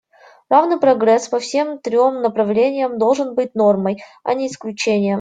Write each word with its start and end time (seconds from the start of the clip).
Равный 0.49 0.79
прогресс 0.79 1.27
по 1.29 1.37
всем 1.39 1.77
трем 1.77 2.23
направлениям 2.23 2.97
должен 2.97 3.35
быть 3.35 3.53
нормой, 3.53 4.01
а 4.23 4.33
не 4.33 4.47
исключением. 4.47 5.09